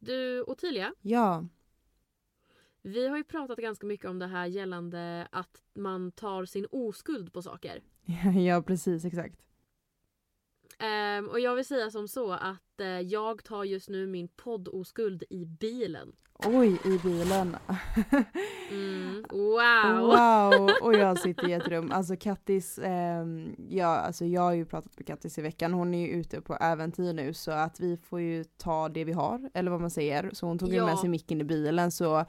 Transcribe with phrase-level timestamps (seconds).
[0.00, 1.44] Du Ottilia, Ja,
[2.82, 7.32] vi har ju pratat ganska mycket om det här gällande att man tar sin oskuld
[7.32, 7.82] på saker.
[8.46, 9.40] ja precis exakt.
[10.80, 15.22] Ehm, och jag vill säga som så att eh, jag tar just nu min poddoskuld
[15.30, 16.12] i bilen.
[16.46, 17.56] Oj, i bilen.
[18.70, 19.98] Mm, wow!
[20.00, 20.70] Wow!
[20.82, 21.92] Och jag sitter i ett rum.
[21.92, 25.72] Alltså Kattis, ehm, ja, alltså jag har ju pratat med Kattis i veckan.
[25.74, 29.12] Hon är ju ute på äventyr nu så att vi får ju ta det vi
[29.12, 30.30] har, eller vad man säger.
[30.32, 30.86] Så hon tog ju Ja.
[30.86, 32.24] med sig micken i bilen så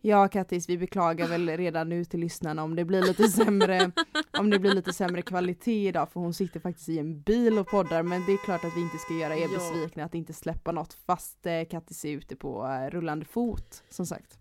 [0.00, 3.90] Ja Kattis, vi beklagar väl redan nu till lyssnarna om det blir lite sämre
[4.38, 7.68] om det blir lite sämre kvalitet idag för hon sitter faktiskt i en bil och
[7.68, 10.72] poddar men det är klart att vi inte ska göra er besvikna att inte släppa
[10.72, 14.38] något fast eh, Kattis är ute på eh, rullande fot som sagt.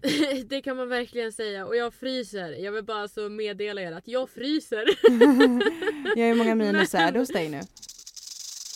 [0.46, 2.52] det kan man verkligen säga och jag fryser.
[2.52, 4.84] Jag vill bara så meddela er att jag fryser.
[6.16, 7.60] Jag hur många minus är det hos dig nu?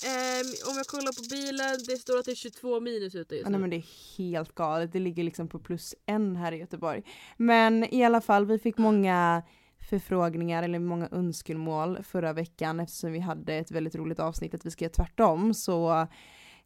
[0.06, 3.46] Ehm, om jag kollar på bilen, det står att det är 22 minus ute just
[3.46, 3.50] nu.
[3.50, 7.02] nej men det är helt galet, det ligger liksom på plus en här i Göteborg.
[7.36, 9.42] Men i alla fall, vi fick många
[9.90, 14.70] förfrågningar eller många önskemål förra veckan eftersom vi hade ett väldigt roligt avsnitt att vi
[14.70, 15.54] ska göra tvärtom.
[15.54, 16.06] Så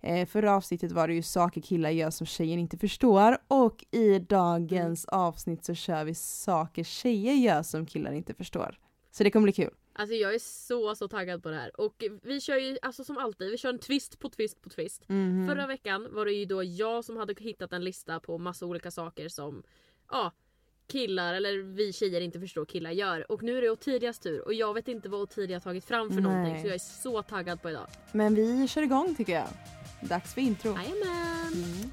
[0.01, 4.19] eh, förra avsnittet var det ju saker killar gör som tjejer inte förstår och i
[4.19, 8.79] dagens avsnitt så kör vi saker tjejer gör som killar inte förstår.
[9.11, 9.71] Så det kommer bli kul.
[9.97, 11.81] Alltså jag är så så taggad på det här.
[11.81, 15.09] Och vi kör ju alltså som alltid, vi kör en twist på twist på twist.
[15.09, 15.49] Mhm.
[15.49, 18.91] Förra veckan var det ju då jag som hade hittat en lista på massa olika
[18.91, 19.63] saker som
[20.11, 20.33] ja,
[20.87, 23.33] killar eller vi tjejer inte förstår killar gör.
[23.33, 26.09] Och nu är det Otidias tur och jag vet inte vad Otidia har tagit fram
[26.09, 26.23] för Nej.
[26.23, 27.87] någonting så jag är så taggad på idag.
[28.13, 29.49] Men vi kör igång tycker jag.
[30.09, 30.69] Dags för intro.
[30.77, 31.53] Jajamän!
[31.53, 31.91] Mm.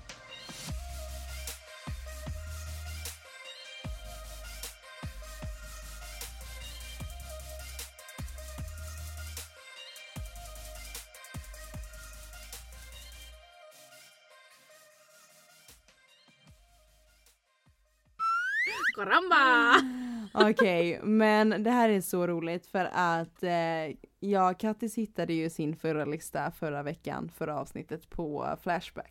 [20.50, 25.76] Okej, men det här är så roligt för att eh, jag Kattis hittade ju sin
[25.76, 29.10] förra lista förra veckan, förra avsnittet på Flashback.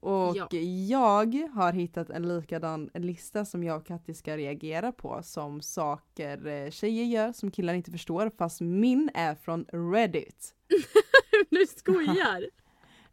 [0.00, 0.48] Och Ja.
[0.88, 6.46] jag har hittat en likadan lista som jag och Kattis ska reagera på som saker
[6.46, 10.54] eh, tjejer gör som killar inte förstår fast min är från Reddit.
[11.50, 12.44] du skojar!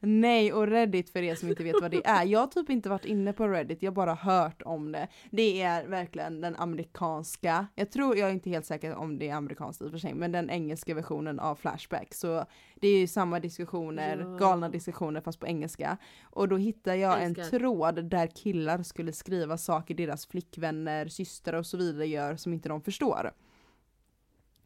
[0.04, 2.26] Nej, och Reddit för er som inte vet vad det är.
[2.26, 5.08] Jag har typ inte varit inne på Reddit, jag har bara hört om det.
[5.32, 9.36] Det är verkligen den amerikanska, jag tror, jag är inte helt säker om det är
[9.36, 12.14] amerikanskt i och för sig, men den engelska versionen av Flashback.
[12.14, 12.46] Så
[12.76, 14.38] det är ju samma diskussioner, Ja.
[14.38, 15.98] galna diskussioner fast på engelska.
[16.24, 17.60] Och då hittar jag en Älskar.
[17.60, 22.70] tråd där killar skulle skriva saker deras flickvänner, systrar och så vidare gör som inte
[22.70, 23.32] de förstår.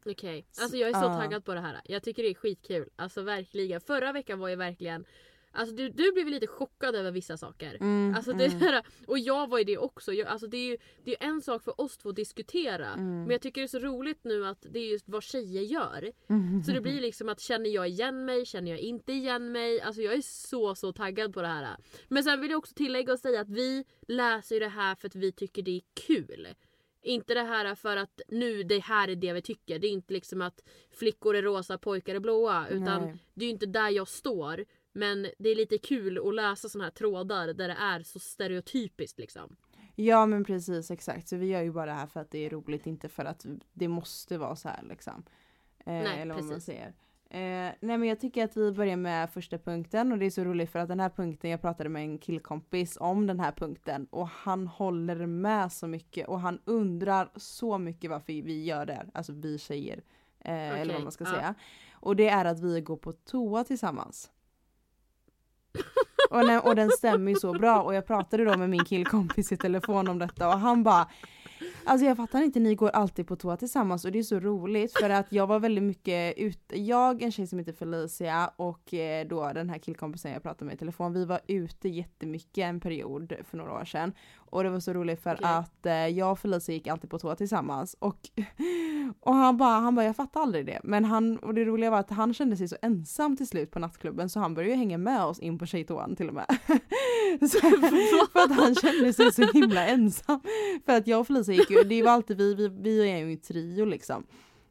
[0.05, 1.17] Okej, alltså jag är så Ja.
[1.17, 1.81] taggad på det här.
[1.85, 2.89] Jag tycker det är skitkul.
[2.95, 3.81] Alltså verkligen.
[3.81, 5.05] Förra veckan var ju verkligen
[5.55, 7.77] Alltså du, du blev lite chockad över vissa saker.
[7.81, 8.59] Mm, Alltså det mm.
[8.59, 10.13] där, och jag var ju det också.
[10.13, 12.88] Jag, alltså det är ju det är en sak för oss två att diskutera.
[12.88, 13.21] Mm.
[13.21, 16.11] Men jag tycker det är så roligt nu att det är just vad tjejer gör.
[16.29, 16.63] Mm.
[16.63, 19.81] Så det blir liksom att känner jag igen mig, känner jag inte igen mig?
[19.81, 21.77] Alltså jag är så så taggad på det här.
[22.07, 25.16] Men sen vill jag också tillägga och säga att vi läser det här för att
[25.16, 26.47] vi tycker det är kul.
[27.05, 29.79] Inte det här för att nu det här är det vi tycker.
[29.79, 32.67] Det är inte liksom att flickor är rosa, pojkar är blåa.
[32.67, 33.17] Utan Nej.
[33.33, 34.66] det är ju inte där jag står.
[34.93, 39.19] Men det är lite kul att läsa såna här trådar där det är så stereotypiskt
[39.19, 39.55] liksom.
[39.95, 42.49] Ja men precis exakt, så vi gör ju bara det här för att det är
[42.49, 45.25] roligt, inte för att det måste vara så här liksom.
[45.79, 46.66] Eh, Nej, eller vad man precis.
[46.66, 46.93] säger.
[47.35, 50.44] Eh, nej men jag tycker att vi börjar med första punkten och det är så
[50.44, 54.07] roligt för att den här punkten, jag pratade med en killkompis om den här punkten
[54.09, 58.94] och han håller med så mycket och han undrar så mycket varför vi gör det
[58.94, 60.03] här, alltså vi tjejer.
[60.40, 61.29] Eh, eller Okej, vad man ska ja.
[61.29, 61.56] säga.
[61.94, 64.31] Och det är att vi går på toa tillsammans.
[66.29, 69.57] Och, och den stämmer ju så bra och jag pratade då med min killkompis i
[69.57, 71.07] telefon om detta och han bara
[71.85, 74.97] Alltså jag fattar inte, ni går alltid på toa tillsammans och det är så roligt
[75.00, 79.28] för att jag var väldigt mycket ute, jag, en tjej som heter Felicia och eh,
[79.28, 83.34] då den här killkompisen jag pratade med i telefon, vi var ute jättemycket en period
[83.49, 84.14] för några år sedan.
[84.55, 85.47] Och det var så roligt för Okej.
[85.47, 88.20] att eh, jag och Felicia gick alltid på toa tillsammans och,
[89.20, 90.79] och han bara, han bara jag fattar aldrig det.
[90.84, 93.79] Men han, och det roliga var att han kände sig så ensam till slut på
[93.79, 96.46] nattklubben så han började ju hänga med oss in på tjejtoan till och med.
[97.40, 97.59] så,
[98.32, 100.40] för att han kände sig så himla ensam.
[100.85, 103.31] För att jag och Felicia gick ju, det var alltid vi, vi, vi är ju
[103.31, 104.23] en trio liksom.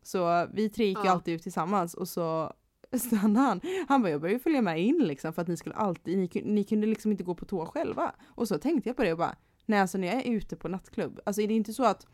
[0.02, 1.10] Så vi tre gick ju Ja.
[1.10, 2.52] alltid ut tillsammans och så
[2.98, 3.60] stannade han.
[3.88, 6.64] Han bara jag började följa med in liksom för att ni skulle alltid, ni, ni
[6.64, 8.14] kunde liksom inte gå på toa själva.
[8.26, 9.36] Och så tänkte jag på det och bara,
[9.66, 12.06] nej alltså när jag är ute på nattklubb, alltså är det inte så att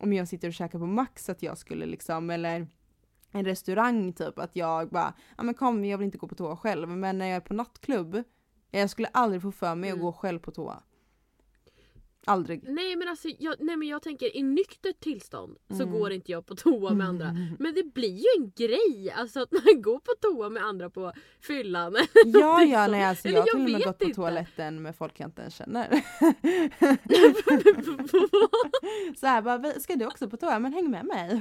[0.00, 2.66] om jag sitter och käkar på Max att jag skulle liksom, eller
[3.32, 6.56] en restaurang typ, att jag bara, ja men kom jag vill inte gå på toa
[6.56, 8.22] själv, men när jag är på nattklubb
[8.70, 9.98] Jag skulle aldrig få för mig Mm.
[9.98, 10.82] att gå själv på toa.
[12.26, 12.68] Aldrig.
[12.68, 15.90] Nej men alltså jag, nej, men jag tänker i nyktert tillstånd så Mm.
[15.90, 17.36] går inte jag på toa med andra.
[17.58, 21.12] Men det blir ju en grej alltså att man går på toa med andra på
[21.40, 21.96] fyllan.
[22.24, 22.24] Ja,
[22.62, 22.92] ja, Liksom.
[22.92, 25.54] nej alltså jag har till och med gått på toaletten med folk jag inte ens
[25.54, 25.88] känner.
[29.20, 30.58] så här bara, "Vi- ska du också på toa?
[30.58, 31.40] Men häng med mig.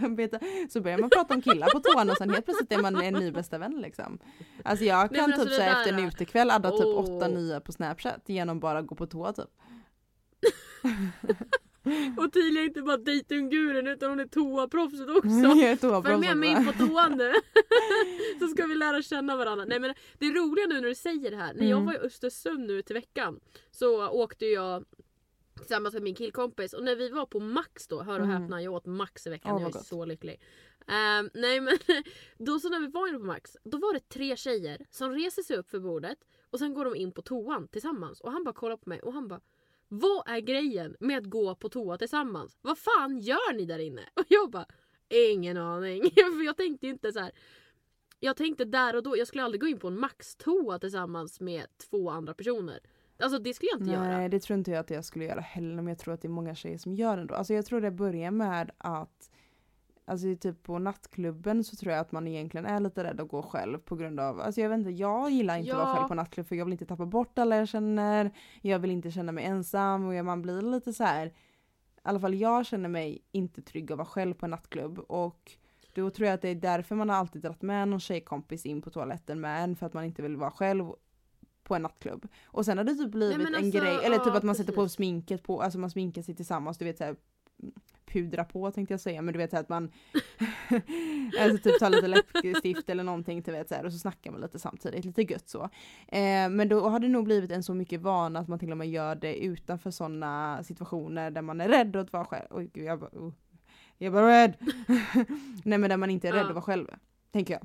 [0.69, 3.13] Så börjar man prata om killar på toan och sen helt plötsligt är man en
[3.13, 4.19] ny bästa vän liksom.
[4.63, 7.19] Alltså jag Nej, kan men alltså typ här, efter en utekväll adda typ Åh.
[7.21, 9.49] 8-9 på snapchat genom bara att gå på toa typ.
[12.17, 15.29] Och är inte bara dejtinggurun utan hon är toaproffset också.
[15.29, 17.33] Jag är toaproffs Följ med mig in på toan nu.
[18.39, 19.65] så ska vi lära känna varandra.
[19.65, 21.53] Nej men det roliga nu när du säger det här.
[21.53, 21.85] När jag Mm.
[21.85, 23.39] var i Östersund nu till veckan
[23.71, 24.85] så åkte jag
[25.57, 28.41] tillsammans med min killkompis och när vi var på Max då, hör och Mm.
[28.41, 29.85] häpna jag åt Max i veckan, Åh, jag är gott.
[29.85, 30.41] så lycklig.
[30.87, 31.77] Ehm, nej men
[32.37, 35.41] då så när vi var inne på Max, då var det tre tjejer som reser
[35.43, 36.17] sig upp för bordet
[36.49, 39.13] och sen går de in på toan tillsammans och han bara kollar på mig och
[39.13, 39.41] han bara
[39.87, 42.57] Vad är grejen med att gå på toa tillsammans?
[42.61, 44.01] Vad fan gör ni där inne?
[44.13, 44.65] Och jag bara
[45.09, 46.01] Ingen aning.
[46.15, 47.31] för jag tänkte inte så här.
[48.19, 51.65] Jag tänkte där och då, jag skulle aldrig gå in på en Max-toa tillsammans med
[51.89, 52.79] två andra personer.
[53.19, 54.17] Alltså det skulle jag inte göra.
[54.17, 56.27] Nej det tror inte jag att jag skulle göra heller men jag tror att det
[56.27, 57.35] är många tjejer som gör det ändå.
[57.35, 59.31] Alltså jag tror det börjar med att
[60.09, 63.41] Alltså typ på nattklubben så tror jag att man egentligen är lite rädd att gå
[63.41, 65.95] själv på grund av, alltså jag vet inte, jag gillar inte att vara Ja.
[65.95, 68.31] själv på nattklubb för jag vill inte tappa bort alla jag känner,
[68.61, 71.25] jag vill inte känna mig ensam och man blir lite så här.
[71.27, 71.31] i
[72.01, 75.51] alla fall jag känner mig inte trygg att vara själv på en nattklubb och
[75.93, 78.81] då tror jag att det är därför man har alltid dragit med någon tjejkompis in
[78.81, 80.85] på toaletten med en för att man inte vill vara själv
[81.63, 82.27] på en nattklubb.
[82.45, 84.73] Och sen har det typ blivit en alltså, grej, eller typ ja, att man sätter
[84.73, 84.95] på precis.
[84.95, 87.15] sminket på, alltså man sminkar sig tillsammans, du vet såhär
[88.13, 89.91] pudra på tänkte jag säga men du vet att man
[91.39, 94.41] alltså typ tar lite läppstift eller någonting du vet så här, och så snackar man
[94.41, 95.63] lite samtidigt, lite gött så.
[96.07, 98.77] Eh, men då har det nog blivit en så mycket vana att man till och
[98.77, 102.47] med gör det utanför sådana situationer där man är rädd att vara själv.
[102.49, 103.33] Oj gud jag bara, oh.
[103.97, 104.53] jag bara rädd!
[105.63, 106.47] Nej men där man inte är rädd Ja.
[106.47, 106.87] att vara själv.
[107.31, 107.61] Tänker jag.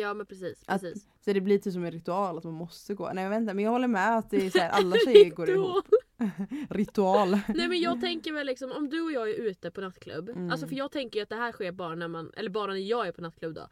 [0.00, 0.62] Ja men precis.
[0.66, 1.08] Att- precis.
[1.24, 3.10] Så det blir typ som en ritual att man måste gå.
[3.14, 5.84] Nej inte men jag håller med att det är så här, alla tjejer går ihop.
[6.70, 7.30] Ritual.
[7.48, 10.28] Nej men jag tänker väl liksom om du och jag är ute på nattklubb.
[10.28, 10.50] Mm.
[10.50, 13.06] Alltså för jag tänker att det här sker bara när man, eller bara när jag
[13.06, 13.68] är på nattklubb då.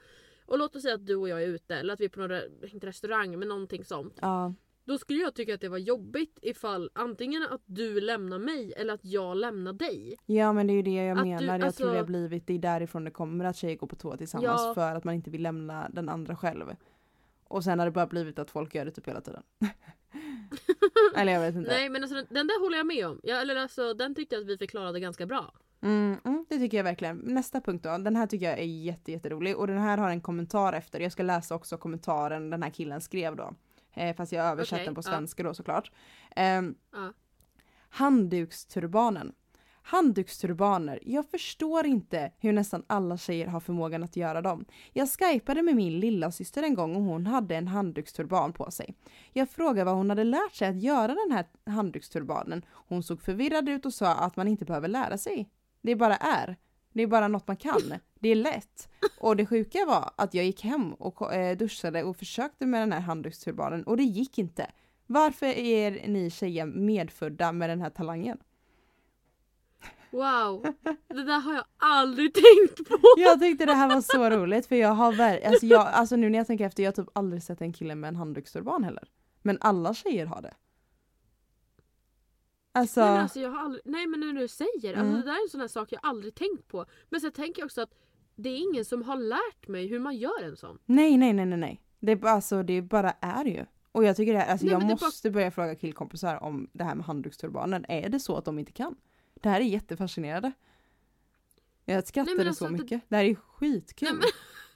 [0.47, 2.21] Och låt oss säga att du och jag är ute eller att vi är på
[2.21, 2.41] någon,
[2.73, 4.19] inte restaurang men någonting sånt.
[4.21, 4.55] Ja.
[4.85, 8.95] Då skulle jag tycka att det var jobbigt ifall antingen att du lämnar mig eller
[8.95, 10.17] att jag lämnar dig.
[10.27, 11.59] Ja men det är ju det jag Att du- menar.
[11.59, 13.97] Jag tror det har alltså- blivit, det är därifrån det kommer att tjejer går på
[13.97, 14.75] toa tillsammans Ja.
[14.75, 16.65] för att man inte vill lämna den andra själv.
[17.53, 19.43] Och sen har det bara blivit att folk gör det typ hela tiden.
[21.17, 21.71] Eller jag vet inte.
[21.71, 23.21] Nej men alltså den, den där håller jag med om.
[23.23, 25.55] Jag, eller alltså den tyckte jag att vi förklarade ganska bra.
[25.81, 27.17] Mm, mm, det tycker jag verkligen.
[27.17, 30.21] Nästa punkt då, den här tycker jag är jätte, jätterolig och den här har en
[30.21, 31.01] kommentar efter.
[31.01, 33.55] Jag ska läsa också kommentaren den här killen skrev då.
[33.95, 35.03] Eh, fast jag har översatt Okej, den på ja.
[35.03, 35.93] svenska då såklart.
[36.37, 37.13] Ehm, Ja.
[37.89, 39.33] Handduksturbanen.
[39.83, 40.99] Handduksturbaner.
[41.03, 44.65] Jag förstår inte hur nästan alla tjejer har förmågan att göra dem.
[44.93, 48.95] Jag skypade med min lilla syster en gång och hon hade en handduksturban på sig.
[49.33, 52.65] Jag frågade vad hon hade lärt sig att göra den här handduksturbanen.
[52.71, 55.49] Hon såg förvirrad ut och sa att man inte behöver lära sig.
[55.83, 56.57] Det bara är.
[56.93, 57.95] Det är bara något man kan.
[58.19, 58.89] Det är lätt.
[59.21, 62.93] Och det sjuka var att jag gick hem och eh, duschade och försökte med den
[62.93, 64.67] här handduksturbanen och det gick inte.
[65.07, 68.39] Varför är ni tjejer medfödda med den här talangen?
[70.13, 70.63] Wow,
[71.09, 72.99] det där har jag aldrig tänkt på.
[73.17, 76.31] Jag tyckte det här var så roligt för jag har ver- alltså, jag, alltså nu
[76.31, 79.09] när jag tänker efter, jag har typ aldrig sett en kille med en handduksturban heller.
[79.43, 80.55] Men alla tjejer har det.
[82.75, 85.13] Alltså, Nej men alltså jag har aldrig, nej men nu när du säger, alltså Mm.
[85.15, 86.85] det där är en sån här sak jag aldrig tänkt på.
[87.11, 87.95] Men sen tänker jag också att
[88.37, 90.79] det är ingen som har lärt mig hur man gör en sån.
[90.87, 91.81] nej nej nej nej nej.
[92.01, 93.65] Det, är alltså, det bara är ju.
[93.93, 96.85] Och jag tycker det, alltså, Nej, jag är bara- måste börja fråga killkompisar om det
[96.85, 97.85] här med handduksturbanen.
[97.89, 98.97] Är det så att de inte kan?
[99.43, 100.53] Det här är jättefascinerande.
[101.85, 103.03] Jag skrattade men alltså, så det- mycket.
[103.09, 104.09] Det här är skitkul.
[104.09, 104.29] Nej, men-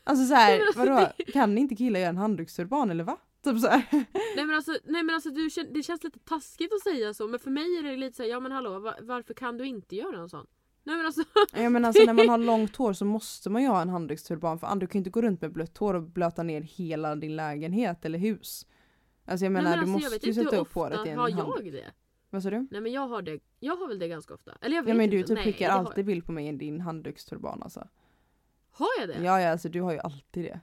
[0.05, 1.13] Alltså så här, Nej, alltså, vadå?
[1.19, 3.17] det- Kan inte killar göra en handduksturban eller va?
[3.45, 3.87] Typ så här.
[4.37, 7.41] Nej men alltså, nej, men alltså du, det känns lite taskigt att säga så men
[7.41, 10.19] för mig är det lite såhär, ja men hallå va- varför kan du inte göra
[10.21, 10.47] en sån?
[10.85, 13.69] Nej men alltså, Ja men alltså när man har långt hår så måste man ju
[13.69, 16.43] ha en handduksturban för du kan ju inte gå runt med blött hår och blöta
[16.43, 18.67] ner hela din lägenhet eller hus.
[19.25, 21.19] Alltså jag menar nej, men du alltså, jag måste ju sätta upp håret i en
[21.19, 21.65] har hand.
[21.65, 21.91] jag det?
[22.37, 22.67] Vad sa du?
[22.71, 24.53] Nej men jag har det, jag har väl det ganska ofta.
[24.61, 25.29] Eller jag vet Ja men du inte.
[25.29, 27.89] typ nej, skickar det har- alltid bild på mig i din handduksturban alltså.
[28.71, 29.25] Har jag det?
[29.25, 30.61] Ja ja alltså du har ju alltid det.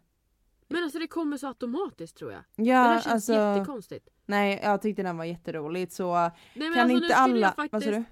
[0.67, 2.41] Men alltså det kommer så automatiskt tror jag.
[2.55, 4.09] det Ja där känns alltså jättekonstigt.
[4.25, 7.37] Nej, jag tyckte den var jätteroligt så Nej, kan alltså, inte alla...
[7.37, 7.83] Jag Vad faktiskt...
[7.83, 8.03] sa du?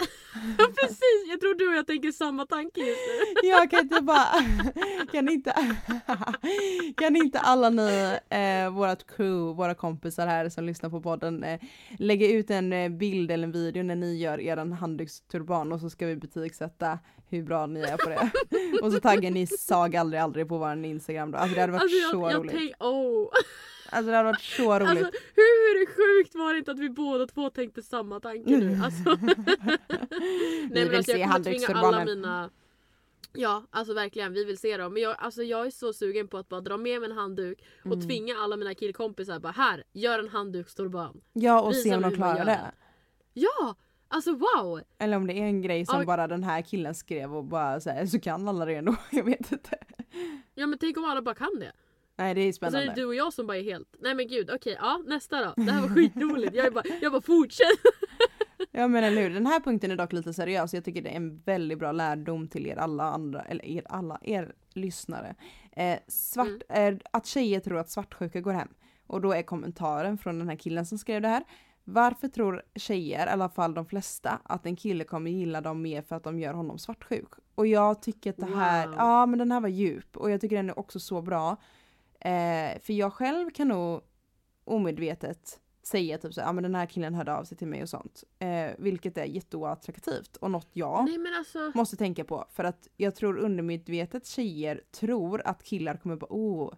[0.81, 2.99] Precis, jag tror du och jag tänker samma tanke just
[3.43, 3.49] nu.
[3.49, 4.25] Jag kan inte bara...
[5.11, 5.53] Kan inte...
[6.97, 11.59] Kan inte alla ni, eh, vårat crew, våra kompisar här som lyssnar på podden, eh,
[11.97, 15.89] lägga ut en eh, bild eller en video när ni gör er handduksturban och så
[15.89, 16.99] ska vi betygsätta
[17.29, 18.31] hur bra ni är på det.
[18.81, 21.37] och så taggar ni sag aldrig aldrig på vår Instagram då.
[21.37, 22.75] Alltså det hade varit Alltså, jag, så jag roligt.
[22.79, 23.29] oh.
[23.91, 24.89] Alltså det hade varit så roligt.
[24.89, 28.79] Alltså hur sjukt var det inte att vi båda två tänkte samma tanke nu?
[28.83, 29.17] Alltså.
[30.71, 32.05] Nej, vill se jag kommer tvinga alla handduksturbanen.
[32.05, 32.49] mina
[33.33, 36.37] Ja alltså verkligen vi vill se dem men jag, alltså, jag är så sugen på
[36.37, 38.07] att bara dra med mig en handduk och Mm.
[38.07, 41.21] tvinga alla mina killkompisar bara här gör en handduksturban.
[41.33, 42.71] Ja och Visa se om de klarar det.
[43.33, 43.75] Ja!
[44.07, 44.81] Alltså wow!
[44.97, 46.05] Eller om det är en grej som Ja.
[46.05, 48.95] bara den här killen skrev och bara så, här, så kan alla det ändå.
[49.11, 49.77] Jag vet inte.
[50.55, 51.71] Ja men tänk om alla bara kan det.
[52.17, 52.93] Nej det är Och så är spännande.
[52.95, 55.53] det du och jag som bara är helt Nej men gud okej ja nästa då.
[55.63, 56.55] Det här var skitroligt.
[56.55, 57.67] Jag bara, jag bara fortsätt.
[58.73, 60.73] Ja men eller hur, den här punkten är dock lite seriös.
[60.73, 64.19] Jag tycker det är en väldigt bra lärdom till er alla andra, eller er alla,
[64.21, 65.35] er lyssnare.
[65.71, 66.93] Eh, svart, Mm.
[66.95, 68.67] eh, att tjejer tror att svartsjuka går hem.
[69.07, 71.43] Och då är kommentaren från den här killen som skrev det här.
[71.83, 76.01] Varför tror tjejer, i alla fall de flesta, att en kille kommer gilla dem mer
[76.01, 77.29] för att de gör honom svartsjuk?
[77.55, 78.95] Och jag tycker att det här, Wow.
[78.97, 81.57] ja men den här var djup och jag tycker den är också så bra.
[82.21, 84.01] Eh, för jag själv kan nog
[84.63, 87.89] omedvetet säga typ så ja men den här killen hörde av sig till mig och
[87.89, 88.23] sånt.
[88.39, 91.71] Eh, vilket är jätteoattraktivt och något jag Nej alltså.
[91.75, 92.45] måste tänka på.
[92.51, 96.73] För att jag tror undermedvetet tjejer tror att killar kommer bara oh,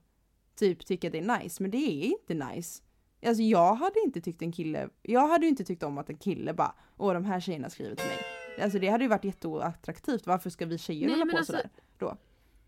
[0.55, 1.63] typ tycka det är nice.
[1.63, 2.83] Men det är inte nice.
[3.25, 6.17] Alltså jag hade inte tyckt en kille, jag hade ju inte tyckt om att en
[6.17, 8.17] kille bara åh de här tjejerna skriver till mig.
[8.63, 10.27] Alltså det hade ju varit jätteoattraktivt.
[10.27, 11.69] Varför ska vi tjejer Nej, hålla på alltså- sådär?
[11.97, 12.17] Då?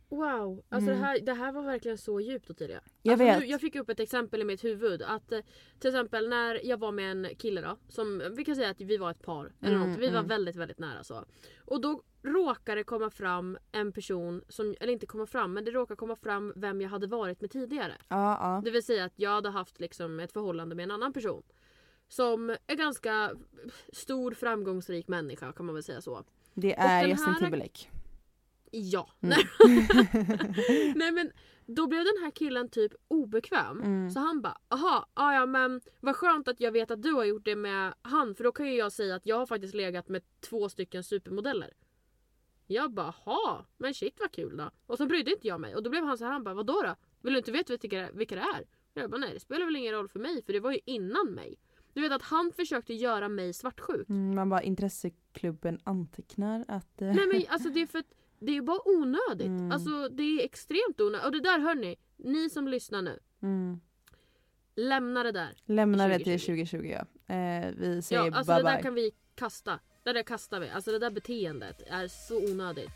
[0.10, 1.02] Wow, alltså Mm.
[1.02, 2.82] det, här, det här var verkligen så djupt Ottilia.
[3.02, 3.40] Jag alltså, vet.
[3.40, 5.02] Nu, jag fick upp ett exempel i mitt huvud.
[5.02, 5.40] Att eh,
[5.80, 7.78] Till exempel när jag var med en kille då.
[7.88, 9.54] Som, vi kan säga att vi var ett par.
[9.62, 10.00] Eller Mm, något.
[10.00, 10.28] Vi var mm.
[10.28, 11.26] väldigt väldigt nära så.
[11.66, 15.72] Och då råkade det komma fram en person som, eller inte komma fram men det
[15.72, 17.94] råkade komma fram vem jag hade varit med tidigare.
[18.08, 18.62] Ja, ja.
[18.66, 21.44] Det vill säga att jag hade haft liksom ett förhållande med en annan person.
[22.08, 23.32] Som är ganska
[23.94, 26.24] stor framgångsrik människa kan man väl säga så.
[26.54, 27.88] Det är Justin här- Timberlake.
[28.76, 29.10] Ja.
[29.22, 29.38] Mm.
[30.96, 31.32] Nej men
[31.66, 33.82] då blev den här killen typ obekväm.
[33.82, 34.10] Mm.
[34.10, 37.24] Så han bara aha, ah, ja men vad skönt att jag vet att du har
[37.26, 40.10] gjort det med han för då kan ju jag säga att jag har faktiskt legat
[40.10, 41.74] med två stycken supermodeller.
[42.68, 44.72] Jag bara ha, men shit vad kul då.
[44.86, 46.82] Och så brydde inte jag mig och då blev han så här, han bara vadå
[46.82, 46.96] då?
[47.22, 48.66] Vill du inte veta vilka, vilka det är?
[48.94, 51.34] Jag bara nej det spelar väl ingen roll för mig för det var ju innan
[51.34, 51.56] mig.
[51.94, 54.10] Du vet att han försökte göra mig svartsjuk.
[54.10, 57.02] Mm, man bara intresseklubben antecknar att...
[57.02, 59.48] eh, Nej men alltså det är för att det är ju bara onödigt.
[59.48, 59.72] Mm.
[59.72, 61.26] Alltså det är extremt onödigt.
[61.26, 63.20] Och det där hörni, ni som lyssnar nu.
[63.42, 63.80] mm.
[64.78, 65.54] Lämna det där.
[65.66, 66.66] Lämna det till 2020.
[66.66, 66.96] 2020
[67.28, 67.36] ja.
[67.36, 68.84] Eh, vi säger Ja, alltså bye det där bye.
[68.84, 69.80] kan vi kasta.
[70.04, 70.70] Det där kastar vi.
[70.70, 72.92] Alltså det där beteendet är så onödigt.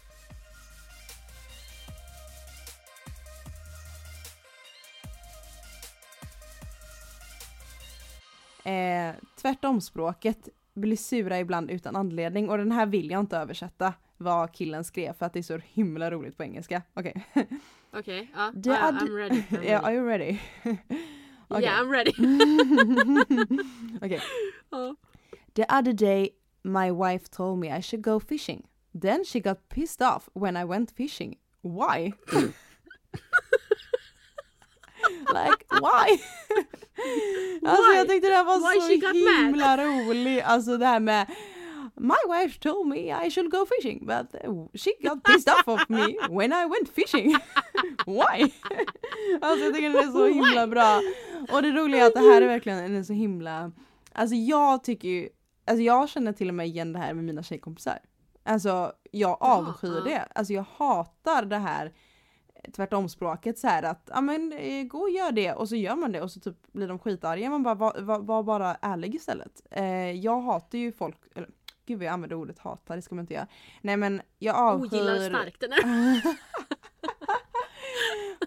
[8.64, 13.94] Eh, tvärtom språket blir sura ibland utan anledning och den här vill jag inte översätta
[14.22, 16.82] vad killen skrev för att det är så himla roligt på engelska.
[16.94, 17.26] Okej.
[17.94, 18.52] Okej, ja.
[18.56, 19.36] Det ja, är- I'm ready.
[19.42, 19.68] I'm ready.
[19.68, 20.40] Yeah, are you ready?
[21.48, 21.64] okej.
[21.64, 22.12] Yeah, I'm ready.
[24.02, 24.22] Okej.
[24.70, 24.96] ja.
[25.54, 26.30] The other day
[26.64, 28.68] my wife told me I should go fishing.
[29.02, 31.38] Then she got pissed off when I went fishing.
[31.62, 32.14] Why?
[35.34, 36.20] like why?
[37.66, 37.98] alltså Why?
[37.98, 39.46] jag tyckte det här var Why så mad?
[39.46, 40.44] himla roligt.
[40.44, 41.28] Alltså det här med
[42.00, 45.90] My wife told me I should go fishing but uh, she got pissed off of
[45.90, 47.36] me when I went fishing.
[48.06, 48.42] Why?
[49.42, 51.02] alltså jag tycker den är så himla bra.
[51.52, 53.72] Och det roliga är att det här är verkligen en så himla
[54.14, 55.30] Alltså jag tycker ju,
[55.66, 58.00] alltså jag känner till och med igen det här med mina tjejkompisar.
[58.44, 60.28] Alltså jag avskyr det.
[60.36, 61.94] Alltså jag hatar det här
[62.76, 66.12] tvärtomspråket så här att ja men eh, gå och gör det och så gör man
[66.12, 67.50] det och så typ blir de skitarga.
[67.50, 69.62] Man bara var, var, var bara ärlig istället.
[69.72, 71.50] Eh, jag hatar ju folk, eller
[71.90, 73.48] gud jag använder ordet hata, det ska man inte göra.
[73.82, 74.88] Nej men jag avskyr...
[74.88, 75.72] Ogillar starkt den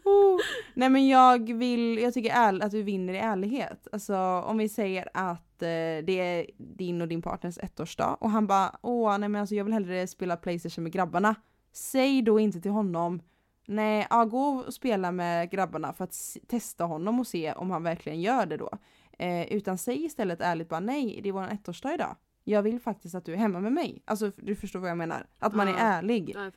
[0.05, 0.39] oh.
[0.75, 3.89] Nej men jag vill, jag tycker ärl- att du vinner i ärlighet.
[3.93, 5.67] Alltså om vi säger att eh,
[6.05, 9.65] det är din och din partners ettårsdag och han bara åh nej men alltså jag
[9.65, 11.35] vill hellre spela Playstation med grabbarna.
[11.73, 13.23] Säg då inte till honom
[13.67, 17.83] nej ja, gå och spela med grabbarna för att testa honom och se om han
[17.83, 18.71] verkligen gör det då.
[19.19, 22.17] Eh, utan säg istället ärligt bara nej det är vår ettårsdag idag.
[22.45, 24.03] Jag vill faktiskt att du är hemma med mig.
[24.05, 25.27] Alltså du förstår vad jag menar.
[25.39, 25.79] Att man är Ja.
[25.79, 26.33] ärlig.
[26.35, 26.51] Ja,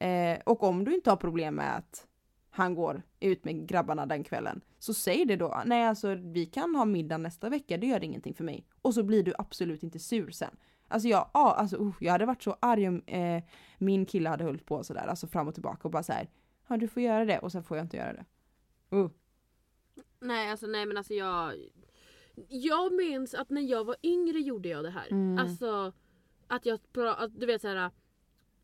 [0.00, 0.32] jag.
[0.32, 2.06] Eh, och om du inte har problem med att
[2.50, 4.60] han går ut med grabbarna den kvällen.
[4.78, 5.62] Så säg det då.
[5.66, 8.66] Nej alltså vi kan ha middag nästa vecka, det gör ingenting för mig.
[8.82, 10.56] Och så blir du absolut inte sur sen.
[10.88, 13.42] Alltså jag, ja, alltså, uh, jag hade varit så arg om eh,
[13.78, 16.28] min kille hade hållit på sådär, alltså fram och tillbaka och bara så här.
[16.68, 18.24] Ja du får göra det och sen får jag inte göra det.
[18.96, 19.10] Uh.
[20.20, 21.54] Nej alltså nej men alltså jag
[22.48, 25.08] Jag minns att när jag var yngre gjorde jag det här.
[25.10, 25.38] Mm.
[25.38, 25.92] Alltså
[26.46, 27.90] att jag att, du vet såhär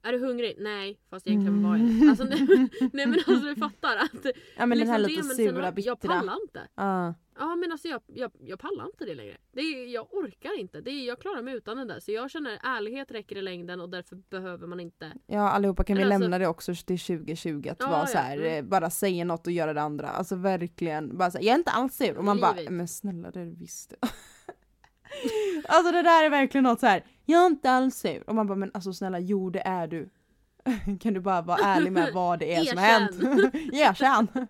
[0.04, 0.56] Är du hungrig?
[0.58, 2.08] Nej fast egentligen var jag det.
[2.08, 5.49] Alltså, nej, nej men alltså du fattar att Ja men den här liksom lite det,
[5.49, 6.08] sura, har- Jag bittra.
[6.08, 6.61] pallar inte.
[6.75, 7.14] Ja.
[7.38, 9.37] Ja men alltså jag, jag, jag pallar inte det längre.
[9.52, 10.80] Det är, jag orkar inte.
[10.80, 12.00] Det är, jag klarar mig utan det där.
[12.00, 15.12] Så jag känner ärlighet räcker i längden och därför behöver man inte.
[15.26, 18.18] Ja allihopa kan vi alltså- lämna det också till 2020 att Ja, vara ja, så
[18.18, 18.68] här, mm.
[18.68, 20.08] bara säga något och göra det andra.
[20.08, 22.16] Alltså verkligen, bara så här, jag är inte alls sur.
[22.18, 22.73] Och man bara, Livet.
[22.73, 23.94] men snälla det är du visst.
[25.68, 27.04] alltså det där är verkligen något så här.
[27.25, 28.28] Jag är inte alls sur.
[28.28, 30.09] Och man bara, men alltså snälla jo det är du.
[31.00, 33.11] kan du bara vara ärlig med vad det är som har hänt?
[33.73, 34.28] Erkänn!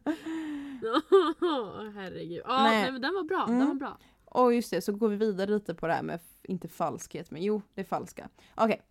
[1.95, 2.43] Herregud.
[2.45, 2.83] Ja Nej.
[2.83, 2.93] nej.
[2.93, 3.45] men den var bra.
[3.49, 3.59] Mm.
[3.59, 3.99] Den var bra.
[4.25, 7.43] Och just det, så går vi vidare lite på det här med, inte falskhet, men
[7.43, 8.29] jo det är falska.
[8.55, 8.83] Okej,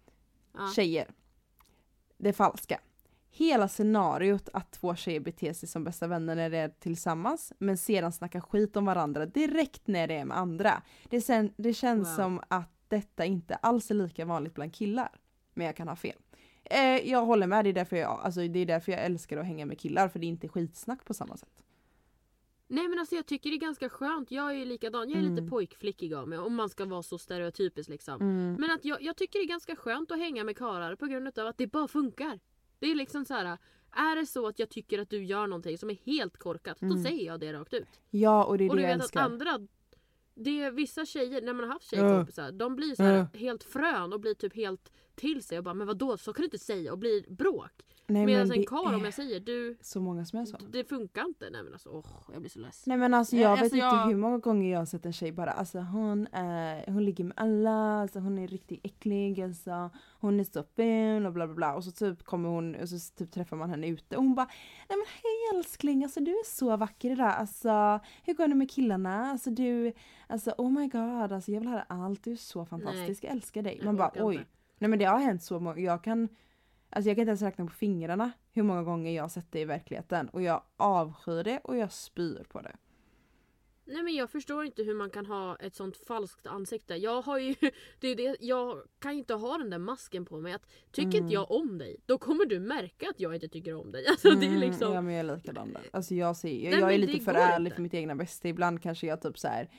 [0.58, 0.68] Ja.
[0.75, 1.08] tjejer.
[2.18, 2.80] Det är falska.
[3.32, 7.78] Hela scenariot att två tjejer beter sig som bästa vänner när de är tillsammans men
[7.78, 10.82] sedan snackar skit om varandra direkt när det är med andra.
[11.10, 12.16] Det, sen, det känns Wow.
[12.16, 15.10] som att detta inte alls är lika vanligt bland killar.
[15.54, 16.18] Men jag kan ha fel.
[16.64, 19.46] Eh, jag håller med, det är, därför jag, alltså, det är därför jag älskar att
[19.46, 21.64] hänga med killar för det är inte skitsnack på samma sätt.
[22.68, 24.32] Nej men alltså jag tycker det är ganska skönt.
[24.32, 25.10] Jag är ju likadan.
[25.10, 25.36] Jag är Mm.
[25.36, 28.22] lite pojkflickig av mig om man ska vara så stereotypisk liksom.
[28.22, 28.54] Mm.
[28.60, 31.40] Men att jag, jag tycker det är ganska skönt att hänga med karlar på grund
[31.40, 32.40] av att det bara funkar.
[32.80, 33.58] Det är liksom så här.
[33.96, 36.86] Är det så att jag tycker att du gör någonting som är helt korkat, då
[36.86, 37.04] Mm.
[37.04, 38.02] säger jag det rakt ut.
[38.10, 39.20] Ja och det är och det du jag vet älskar.
[39.20, 39.68] att andra,
[40.36, 43.40] det är vissa tjejer, när man har haft tjejkompisar, de blir så här Ja.
[43.40, 46.46] helt frön och blir typ helt till sig och bara men vadå så kan du
[46.46, 47.72] inte säga och blir bråk.
[48.07, 50.57] Nej, Medan men en karl om jag säger du, så många som är så.
[50.57, 51.50] det funkar inte.
[51.50, 52.86] Nej men alltså åh, jag blir så less.
[52.86, 55.13] Nej men alltså jag alltså, vet inte jag- hur många gånger jag har sett en
[55.13, 59.89] tjej bara alltså hon, är, hon ligger med alla, alltså, hon är riktigt äcklig, alltså,
[60.19, 63.15] hon är så ful och bla bla bla och så typ kommer hon och så
[63.17, 64.48] typ träffar man henne ute och hon bara
[64.89, 68.72] Nej men hej älskling, alltså du är så vacker idag, alltså hur går det med
[68.72, 69.31] killarna?
[69.31, 69.93] Alltså du,
[70.27, 73.62] alltså oh my god, alltså jag vill höra allt, du är så fantastisk, jag älskar
[73.62, 73.81] dig.
[73.83, 74.45] Man bara oj.
[74.77, 76.29] Nej men det har hänt så många, jag kan
[76.96, 79.60] Alltså jag kan inte ens räkna på fingrarna hur många gånger jag har sett det
[79.60, 82.75] i verkligheten och jag avskyr det och jag spyr på det.
[83.86, 86.96] Nej men jag förstår inte hur man kan ha ett sånt falskt ansikte.
[86.96, 87.56] Jag har ju,
[88.00, 90.53] det är det, jag kan ju inte ha den där masken på mig.
[90.53, 91.24] Att, tycker Mm.
[91.24, 94.06] inte jag om dig, då kommer du märka att jag inte tycker om dig.
[94.10, 94.94] Alltså det är Mm, liksom...
[94.94, 95.82] Ja men jag är likadan där.
[95.94, 97.75] Alltså jag, ser, jag, Nej, jag är lite för ärlig inte.
[97.75, 98.48] för mitt egna bästa.
[98.48, 99.70] Ibland kanske jag typ så här.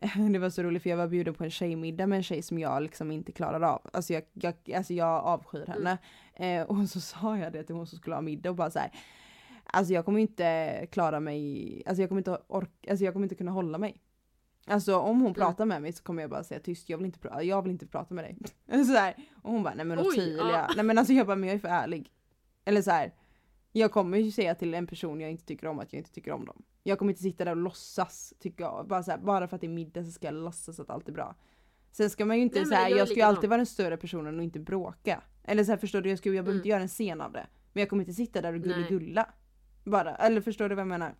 [0.32, 2.58] Det var så roligt för jag var bjuden på en tjejmiddag med en tjej som
[2.58, 3.90] jag liksom inte klarar av.
[3.92, 5.72] Alltså jag, jag, alltså jag avskyr Mm.
[5.72, 5.98] henne.
[6.60, 8.78] Eh, och så sa jag det till hon som skulle ha middag och bara så
[8.78, 8.90] här.
[9.64, 13.34] Alltså jag kommer inte klara mig, alltså jag kommer inte orka, alltså jag kommer inte
[13.34, 14.00] kunna hålla mig.
[14.66, 15.22] Alltså om Mm.
[15.22, 17.62] hon pratar med mig så kommer jag bara säga tyst, jag vill inte, pra- jag
[17.62, 18.36] vill inte prata med dig.
[18.86, 19.14] så här.
[19.42, 20.68] Och hon bara, nej men Ottilia, ja.
[20.76, 22.10] nej men alltså jag bara, men jag är för ärlig.
[22.64, 23.12] Eller så här.
[23.72, 26.32] Jag kommer ju säga till en person jag inte tycker om att jag inte tycker
[26.32, 26.62] om dem.
[26.82, 28.86] Jag kommer inte sitta där och låtsas tycker jag.
[28.86, 31.08] Bara, så här, bara för att det är middag så ska jag låtsas att allt
[31.08, 31.34] är bra.
[31.92, 33.66] Sen ska man ju inte Nej, men så här, jag ska ju alltid vara den
[33.66, 35.22] större personen och inte bråka.
[35.44, 36.58] Eller så här, förstår du, jag, ska, jag behöver Mm.
[36.58, 37.46] inte göra en scen av det.
[37.72, 39.30] Men jag kommer inte sitta där och gulligulla.
[39.84, 41.14] Bara, eller förstår du vad jag menar?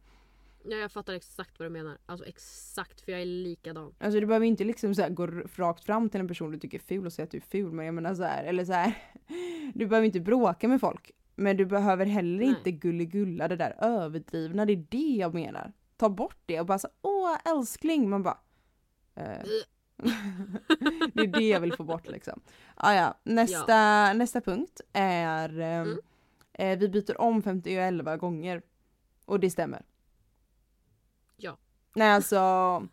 [0.64, 1.98] Ja, jag fattar exakt vad du menar.
[2.06, 3.94] Alltså exakt, för jag är likadan.
[3.98, 6.82] Alltså du behöver inte liksom så gå rakt fram till en person du tycker är
[6.82, 7.72] ful och säga att du är ful.
[7.72, 8.94] Men jag menar så här, eller så här.
[9.74, 11.10] Du behöver inte bråka med folk.
[11.38, 12.48] Men du behöver heller Nej.
[12.48, 14.66] inte gulligulla det där överdrivna.
[14.66, 15.72] Det är det jag menar.
[15.96, 18.10] Ta bort det och bara så åh älskling.
[18.10, 18.38] Man bara.
[19.14, 19.22] Eh.
[21.14, 22.40] det är det jag vill få bort liksom.
[22.74, 23.14] Ah, ja.
[23.22, 25.98] nästa, nästa punkt är ehm, Mm.
[26.52, 28.62] eh, vi byter om 51 gånger.
[29.24, 29.82] Och det stämmer.
[31.36, 31.56] Ja.
[31.94, 32.36] Nej alltså.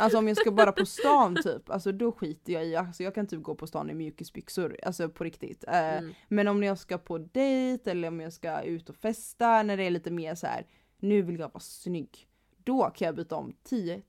[0.00, 3.14] Alltså om jag ska bara på stan typ, alltså då skiter jag i, alltså jag
[3.14, 5.64] kan typ gå på stan i mjukisbyxor, alltså på riktigt.
[5.68, 6.14] Eh, Mm.
[6.28, 9.84] Men om jag ska på dejt eller om jag ska ut och festa när det
[9.84, 10.66] är lite mer så här.
[10.98, 12.28] nu vill jag vara snygg.
[12.64, 14.02] Då kan jag byta om 10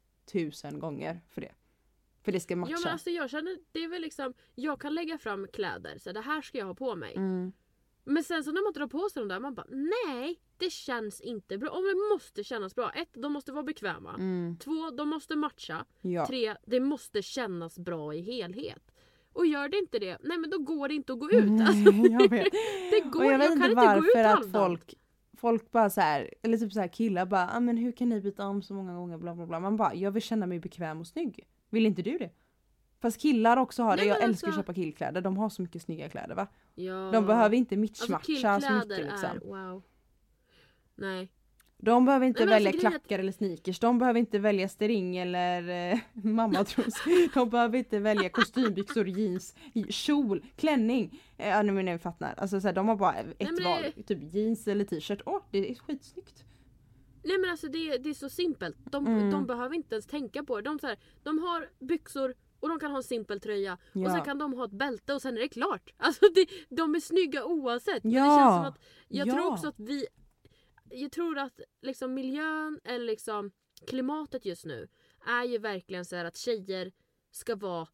[0.64, 1.52] 000 gånger för det.
[2.24, 2.72] För det ska matcha.
[2.72, 6.12] Ja men alltså jag känner, det är väl liksom, jag kan lägga fram kläder, så
[6.12, 7.14] det här ska jag ha på mig.
[7.16, 7.52] mm.
[8.04, 11.22] Men sen så när man drar på sig de där, man bara nej, det känns
[11.22, 11.70] inte bra.
[11.70, 14.14] Om det måste kännas bra, ett, de måste vara bekväma.
[14.14, 14.58] Mm.
[14.58, 15.86] Två, de måste matcha.
[16.02, 16.28] Ja.
[16.28, 18.92] Tre, det måste kännas bra i helhet.
[19.34, 21.62] Och gör det inte det, nej men då går det inte att gå ut.
[21.62, 22.52] Alltså, Nej, jag vet.
[22.92, 24.96] det går, Och jag jag, vet kan inte inte gå ut varför att folk
[25.38, 28.22] Folk bara så här, eller typ så här killar bara ah, men hur kan ni
[28.22, 29.60] byta om så många gånger bla bla bla.
[29.60, 31.48] Man bara jag vill känna mig bekväm och snygg.
[31.70, 32.30] Vill inte du det?
[33.02, 35.62] Fast killar också har det, Nej, jag älskar att alltså- köpa killkläder, de har så
[35.62, 36.48] mycket snygga kläder va?
[36.76, 37.10] Ja.
[37.14, 39.30] De behöver inte alltså, matcha så mycket liksom.
[39.30, 39.84] är wow.
[40.96, 41.30] Nej.
[41.84, 44.40] De behöver inte Nej, alltså, välja grejen är att- klackar eller sneakers, de behöver inte
[44.40, 46.94] välja string eller eh, mammatros.
[47.34, 49.56] de behöver inte välja kostymbyxor, jeans,
[49.90, 51.22] kjol, klänning.
[51.38, 52.34] Eh, Ja nu men ni fattar.
[52.38, 54.04] Alltså så här, de har bara ett det- val.
[54.06, 55.22] Typ jeans eller t-shirt.
[55.26, 56.44] Åh det är skitsnyggt.
[57.24, 58.78] Nej men alltså det, det är så simpelt.
[58.92, 59.32] De, Mm.
[59.32, 60.62] de behöver inte ens tänka på det.
[60.70, 63.74] De, så här, de har byxor och de kan ha en simpel tröja.
[63.74, 64.10] Och Ja.
[64.16, 65.94] sen kan de ha ett bälte och sen är det klart.
[65.98, 66.46] Alltså det,
[66.76, 68.04] de är snygga oavsett.
[68.04, 69.34] Men det känns som att, jag Ja.
[69.34, 70.06] tror också att vi...
[70.90, 73.52] Jag tror att liksom miljön eller liksom
[73.88, 74.88] klimatet just nu
[75.28, 76.92] är ju verkligen så här att tjejer
[77.32, 77.88] ska vara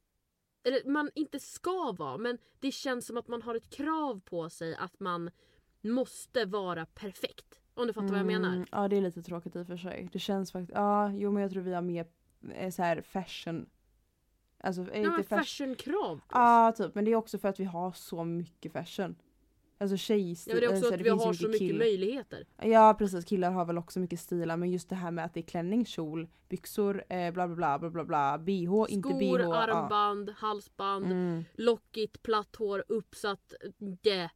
[0.64, 4.50] eller man inte ska vara men det känns som att man har ett krav på
[4.50, 5.32] sig att man
[5.82, 7.60] måste vara perfekt.
[7.74, 8.54] Om du fattar vad jag menar.
[8.54, 10.10] Mm, Ja det är lite tråkigt i och för sig.
[10.14, 12.08] Det känns faktiskt, ja jo men jag tror vi har mer
[12.54, 13.70] eh, så här fashion.
[14.60, 15.39] Alltså är Ja, inte fashion.
[15.39, 16.22] fashionkrav.
[16.32, 19.15] Ja typ men det är också för att vi har så mycket fashion.
[19.80, 20.54] Alltså tjejstil.
[20.54, 22.46] Ja, det är också alltså, att vi har så mycket kill- möjligheter.
[22.62, 25.39] Ja precis, killar har väl också mycket stilar men just det här med att det
[25.39, 29.15] är klänning, kjol, byxor, eh, bla bla bla bla bla bla, bh, inte bh.
[29.17, 31.43] Skor, armband, halsband, Mm.
[31.54, 33.54] lockigt, platt hår, uppsatt.
[34.02, 34.30] Det.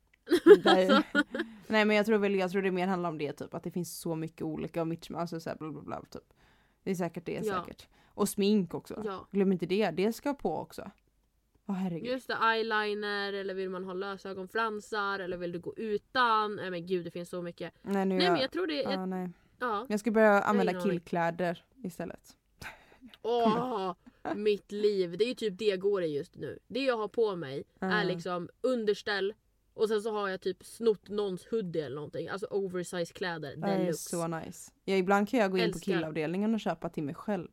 [0.65, 0.89] Nej.
[0.91, 1.03] Alltså.
[1.67, 3.71] Nej men jag tror väl, jag tror det mer handlar om det typ, att det
[3.71, 6.33] finns så mycket olika och mitt, alltså så här, bla bla bla typ.
[6.83, 7.63] Det är säkert det Ja.
[7.63, 7.87] säkert.
[8.13, 9.01] Och smink också.
[9.05, 9.27] Ja.
[9.31, 10.91] Glöm inte det, det ska på också.
[11.67, 12.05] Åh herregud.
[12.11, 16.55] Just det, eyeliner eller vill man ha lösögonfransar eller vill du gå utan?
[16.55, 17.73] Nej men gud det finns så mycket.
[17.81, 18.91] Nej nu Nej jag, men jag tror det är...
[18.91, 19.29] ja, nej.
[19.59, 19.85] Ja.
[19.89, 22.35] jag ska börja använda killkläder istället.
[23.21, 23.93] Åh,
[24.35, 25.17] mitt liv.
[25.17, 26.59] Det är ju typ det går i just nu.
[26.67, 28.07] Det jag har på mig är Mm.
[28.07, 29.33] liksom underställ
[29.73, 32.27] och sen så har jag typ snott någons hoodie eller någonting.
[32.27, 33.55] Alltså oversize kläder.
[33.55, 34.71] Det är så nice.
[34.85, 35.79] Ja, ibland kan jag gå in Älskar.
[35.79, 37.47] på killavdelningen och köpa till mig själv.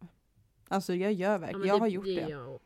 [0.69, 2.61] Alltså jag gör Ja, verkligen, men jag har gjort det jag.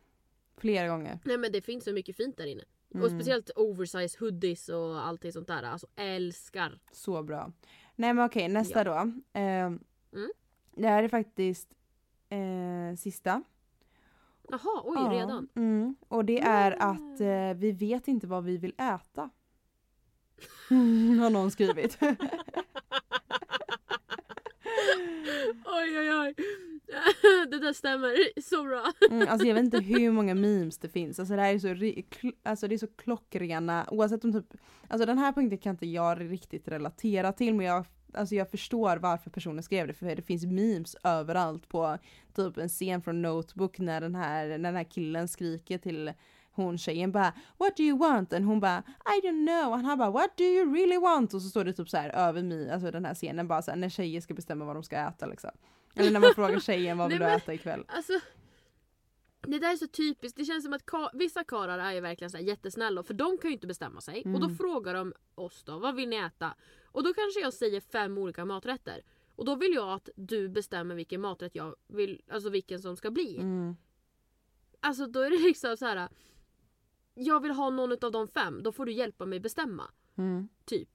[0.56, 1.18] flera gånger.
[1.24, 2.64] Nej men det finns så mycket fint där inne.
[2.88, 3.10] Och Mm.
[3.20, 5.62] speciellt oversize hoodies och allting sånt där.
[5.62, 6.78] Alltså älskar.
[6.92, 7.52] Så bra.
[7.96, 8.84] Nej men okej, nästa Ja.
[8.84, 9.12] då.
[9.40, 9.72] Eh,
[10.12, 10.30] Mm.
[10.76, 11.68] Det här är faktiskt
[12.28, 13.42] eh, sista.
[14.48, 15.48] Jaha, oj Ja, redan?
[15.54, 15.96] Mm.
[16.08, 16.90] Och det är Ah.
[16.90, 19.30] att eh, vi vet inte vad vi vill äta.
[21.20, 21.98] har någon skrivit.
[25.64, 26.34] Oj oj oj.
[27.50, 28.92] det där stämmer så bra.
[29.10, 31.18] Mm, alltså jag vet inte hur många memes det finns.
[31.18, 32.02] Alltså det här är så,
[32.42, 36.30] alltså det är så klockrena, oavsett om typ, alltså den här punkten kan inte jag
[36.30, 37.84] riktigt relatera till men jag,
[38.14, 41.98] alltså jag förstår varför personen skrev det för det finns memes överallt på
[42.36, 46.12] typ en scen från Notebook när den här, när den här killen skriker till
[46.52, 48.32] hon tjejen bara What do you want?
[48.32, 48.82] Och hon bara
[49.18, 49.72] I don't know.
[49.72, 51.34] Och han bara What do you really want?
[51.34, 53.70] Och så står det typ så här över mig, alltså den här scenen bara så
[53.70, 55.50] här, när tjejer ska bestämma vad de ska äta liksom.
[55.94, 57.84] Eller när man frågar tjejen vad vill Nej, du äta ikväll?
[57.88, 58.12] Alltså.
[59.46, 60.38] Det där är så typiskt.
[60.38, 63.38] Det känns som att ka- vissa karlar är ju verkligen så här jättesnälla för de
[63.38, 64.18] kan ju inte bestämma sig.
[64.24, 64.56] Och då Mm.
[64.56, 66.54] frågar de oss då, vad vill ni äta?
[66.84, 69.00] Och då kanske jag säger fem olika maträtter.
[69.36, 73.10] Och då vill jag att du bestämmer vilken maträtt jag vill, alltså vilken som ska
[73.10, 73.36] bli.
[73.40, 73.76] Mm.
[74.80, 76.08] Alltså då är det liksom så här.
[77.14, 79.90] Jag vill ha någon av de fem, då får du hjälpa mig bestämma.
[80.18, 80.48] Mm.
[80.64, 80.88] Typ.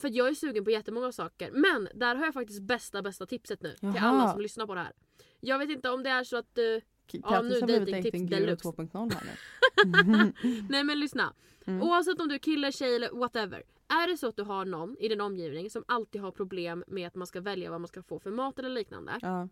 [0.00, 1.50] För jag är sugen på jättemånga saker.
[1.52, 3.76] Men där har jag faktiskt bästa bästa tipset nu.
[3.80, 3.92] Jaha.
[3.92, 4.92] Till alla som lyssnar på det här.
[5.40, 6.80] Jag vet inte om det är så att du...
[7.12, 8.68] Nu blivit datingtips dating guru deluxe.
[8.68, 10.32] 2.0 här nu.
[10.70, 11.34] Nej men lyssna.
[11.66, 11.82] Mm.
[11.82, 13.62] Oavsett om du är kille, tjej eller whatever.
[13.88, 17.06] Är det så att du har någon i din omgivning som alltid har problem med
[17.06, 19.18] att man ska välja vad man ska få för mat eller liknande.
[19.22, 19.48] Ja.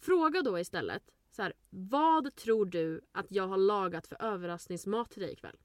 [0.00, 1.02] Fråga då istället.
[1.36, 5.56] Så här, vad tror du att jag har lagat för överraskningsmat till dig ikväll?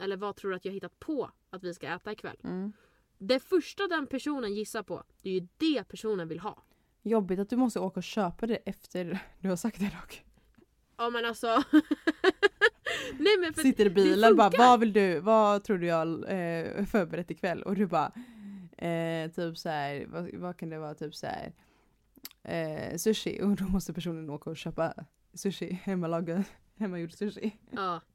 [0.00, 2.36] Eller vad tror du att jag hittat på att vi ska äta ikväll?
[2.44, 2.72] Mm.
[3.18, 6.62] Det första den personen gissar på, det är ju det personen vill ha.
[7.02, 10.24] Jobbigt att du måste åka och köpa det efter du har sagt det dock.
[10.96, 11.46] Ja men alltså.
[13.18, 14.66] Nej men för Sitter i bilen bara funkar.
[14.66, 17.62] vad vill du, vad tror du jag eh, förberett ikväll?
[17.62, 18.12] Och du bara
[18.78, 21.52] eh, typ så här, vad, vad kan det vara, typ så här
[22.42, 24.94] eh, sushi och då måste personen åka och köpa
[25.34, 26.42] sushi, hemmalagad,
[26.78, 27.56] hemmagjord sushi.
[27.70, 28.00] Ja.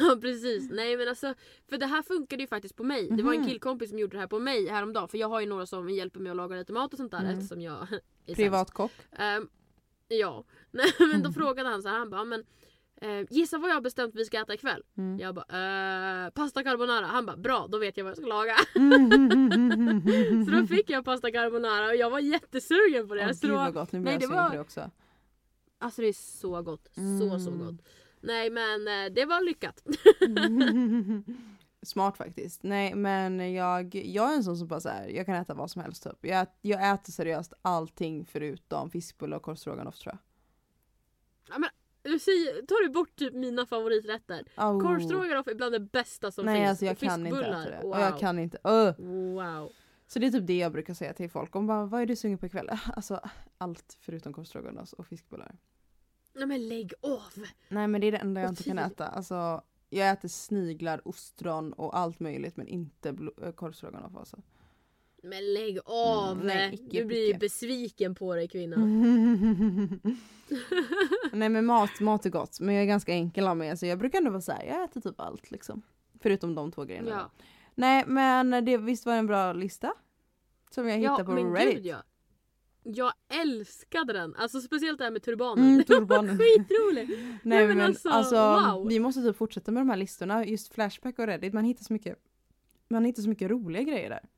[0.00, 0.70] Ja precis.
[0.70, 1.34] Nej men alltså.
[1.68, 3.08] För det här funkade ju faktiskt på mig.
[3.10, 3.48] Det var en Mhm.
[3.48, 5.08] killkompis som gjorde det här på mig häromdagen.
[5.08, 7.18] För jag har ju några som hjälper mig att laga lite mat och sånt där
[7.18, 7.32] Mm.
[7.38, 7.86] eftersom jag
[8.26, 8.34] är.
[8.34, 8.92] Privatkock.
[9.12, 9.48] Ehm,
[10.08, 10.44] ja.
[10.70, 11.22] Nej men Mm.
[11.22, 11.98] då frågade han så här.
[11.98, 12.44] Han bara men
[13.00, 14.82] eh, Gissa vad jag har bestämt vi ska äta ikväll.
[14.96, 15.18] Mm.
[15.18, 17.06] Jag bara eh, pasta carbonara.
[17.06, 18.56] Han bara bra då vet jag vad jag ska laga.
[20.44, 23.26] så då fick jag pasta carbonara och jag var jättesugen på det.
[23.26, 24.90] Åh, så gud vad gott, nu blir jag sugen var- på det också.
[25.78, 26.88] alltså det är så gott.
[26.94, 27.66] Så så Mm.
[27.66, 27.86] gott.
[28.20, 29.82] Nej men eh, det var lyckat.
[31.82, 32.62] Smart faktiskt.
[32.62, 35.70] Nej men jag, jag är en sån som bara så här, jag kan äta vad
[35.70, 36.18] som helst typ.
[36.20, 40.18] Jag, jag äter seriöst allting förutom fiskbullar och korvstroganoff tror jag.
[41.46, 41.68] Du
[42.18, 44.44] säger, tar du bort typ mina favoriträtter?
[44.56, 44.80] Oh.
[44.80, 46.68] Korvstroganoff är bland det bästa som Nej finns.
[46.70, 47.80] alltså jag Och kan inte äta det.
[47.82, 47.90] Wow.
[47.90, 48.94] Och jag kan inte, öh.
[49.34, 49.72] wow.
[50.06, 51.56] Så det är typ det jag brukar säga till folk.
[51.56, 52.70] Om bara, vad är du sugen på ikväll?
[52.96, 53.20] Alltså
[53.58, 55.56] allt förutom korvstroganoff och fiskbullar.
[56.32, 57.44] Nej men lägg av!
[57.68, 59.06] Nej men det är det enda jag inte kan äta.
[59.06, 63.16] Alltså jag äter sniglar, ostron och allt möjligt men inte
[63.56, 64.36] korvstroganoff alltså.
[65.28, 66.32] Men lägg av!
[66.32, 67.38] Mm, nej, icke, du blir icke.
[67.38, 68.76] besviken på dig kvinna.
[71.32, 73.98] Nej men mat, mat är gott men jag är ganska enkel av mig så jag
[73.98, 75.82] brukar ändå vara såhär, jag äter typ allt liksom.
[76.20, 77.10] Förutom de två grejerna.
[77.10, 77.30] Ja,
[77.74, 79.92] Nej men det visst var det en bra lista?
[80.70, 81.74] Som jag hittade ja på men Reddit.
[81.74, 82.02] gud ja.
[82.82, 83.12] Jag
[83.42, 84.34] älskade den.
[84.34, 85.64] Alltså speciellt det här med turbanen.
[85.64, 86.38] Mm, turbanen.
[86.38, 87.08] Skitroligt!
[87.08, 88.88] Nej, Nej, men men, alltså, alltså, wow.
[88.88, 90.44] vi måste typ fortsätta med de här listorna.
[90.44, 92.18] Just Flashback och Reddit, man hittar så mycket
[92.88, 94.28] man hittar så mycket roliga grejer där.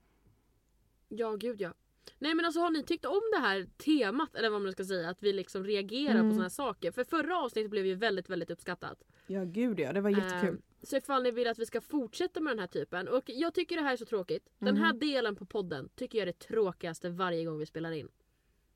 [1.09, 1.75] Ja gud ja.
[2.19, 5.11] Nej men alltså har ni tyckt om det här temat eller vad man ska säga
[5.11, 6.29] att vi liksom reagerar Mm.
[6.29, 6.91] på såna här saker?
[6.93, 9.03] För förra avsnittet blev ju väldigt väldigt uppskattat.
[9.27, 10.49] Ja gud ja, det var jättekul.
[10.49, 13.55] Ehm, så ifall ni vill att vi ska fortsätta med den här typen och jag
[13.55, 14.49] tycker det här är så tråkigt.
[14.59, 14.99] Den här Mhm.
[14.99, 18.09] delen på podden tycker jag är det tråkigaste varje gång vi spelar in.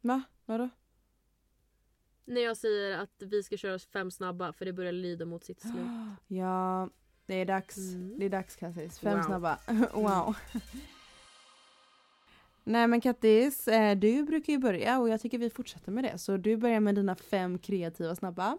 [0.01, 0.23] Va?
[0.45, 0.69] Vadå?
[2.25, 5.61] När jag säger att vi ska köra fem snabba för det börjar lida mot sitt
[5.61, 5.75] slut.
[6.29, 6.89] Ja,
[7.27, 7.77] det är dags.
[7.79, 8.19] Mm.
[8.19, 8.99] Det är dags Kattis.
[8.99, 9.23] Fem Wow.
[9.27, 9.59] snabba.
[9.95, 10.35] wow.
[12.65, 16.19] Nej men Kattis, eh, du brukar ju börja och jag tycker vi fortsätter med det.
[16.19, 18.59] Så du börjar med dina fem kreativa snabba.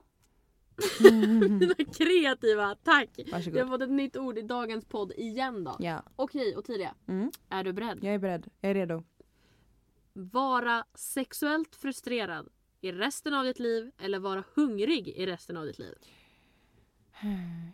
[1.60, 3.10] Dina kreativa, tack!
[3.18, 3.68] Vi har Varsågod.
[3.70, 5.76] fått ett nytt ord i dagens podd igen då.
[5.80, 7.32] Ja, Okej Ottilia, mm.
[7.50, 8.00] är du beredd?
[8.02, 8.48] jag är beredd.
[8.62, 9.04] Jag är redo.
[10.13, 12.50] Vara sexuellt frustrerad
[12.82, 15.94] i resten av ditt liv eller vara hungrig i resten av ditt liv?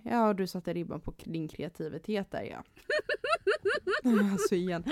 [0.03, 2.63] Ja, och du satte ribban på din kreativitet där ja.
[4.31, 4.83] alltså igen.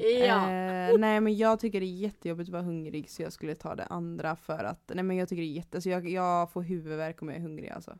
[0.00, 0.50] Ja.
[0.50, 3.74] Eh, nej men jag tycker det är jättejobbigt att vara hungrig så jag skulle ta
[3.74, 6.62] det andra för att, nej men jag tycker det är jätte, alltså jag, jag får
[6.62, 7.98] huvudvärk om jag är hungrig alltså.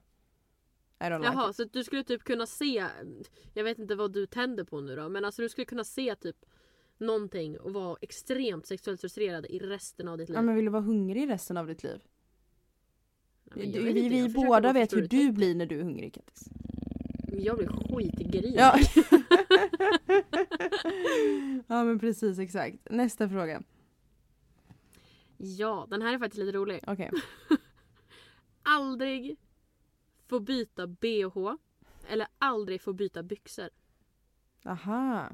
[1.00, 1.56] I like Jaha, it.
[1.56, 2.84] så du skulle typ kunna se,
[3.54, 6.14] jag vet inte vad du tänder på nu då, men alltså du skulle kunna se
[6.14, 6.36] typ
[6.98, 10.36] någonting och vara extremt sexuellt frustrerad i resten av ditt liv.
[10.36, 12.00] Ja men vill du vara hungrig resten av ditt liv?
[13.54, 16.48] Men Du, vi vi båda vet hur du blir när du är hungrig Kattis.
[17.28, 18.54] Jag blir skitgrinig.
[18.56, 18.78] Ja.
[21.66, 22.76] ja men precis exakt.
[22.90, 23.62] Nästa fråga.
[25.36, 26.80] ja, den här är faktiskt lite rolig.
[26.86, 27.10] Okej.
[28.62, 29.36] Aldrig
[30.26, 31.54] få byta bh
[32.08, 33.68] eller aldrig få byta byxor.
[34.64, 35.30] Aha.